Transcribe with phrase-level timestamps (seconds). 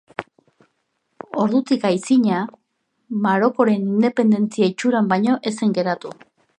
[1.43, 2.41] Ordutik aitzina,
[3.27, 6.19] Marokoren independentzia itxuran baino ez zen geratu.